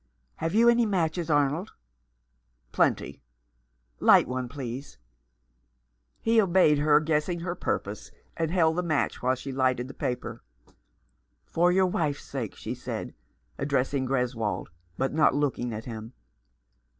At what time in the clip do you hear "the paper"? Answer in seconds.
9.87-10.41